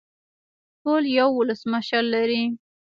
[0.81, 2.43] ټول یو ولسمشر لري